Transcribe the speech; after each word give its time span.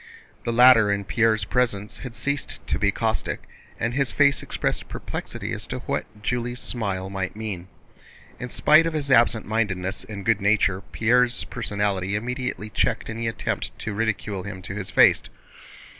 The 0.45 0.51
latter 0.51 0.91
in 0.91 1.05
Pierre's 1.05 1.45
presence 1.45 1.99
had 1.99 2.15
ceased 2.15 2.65
to 2.65 2.79
be 2.79 2.89
caustic, 2.89 3.43
and 3.79 3.93
his 3.93 4.11
face 4.11 4.41
expressed 4.41 4.89
perplexity 4.89 5.51
as 5.53 5.67
to 5.67 5.77
what 5.81 6.23
Julie's 6.23 6.59
smile 6.59 7.07
might 7.11 7.35
mean. 7.35 7.67
In 8.39 8.49
spite 8.49 8.87
of 8.87 8.93
his 8.93 9.11
absent 9.11 9.45
mindedness 9.45 10.03
and 10.03 10.25
good 10.25 10.41
nature, 10.41 10.81
Pierre's 10.91 11.43
personality 11.43 12.15
immediately 12.15 12.71
checked 12.71 13.11
any 13.11 13.27
attempt 13.27 13.77
to 13.77 13.93
ridicule 13.93 14.41
him 14.41 14.63
to 14.63 14.73
his 14.73 14.89
face. 14.89 15.21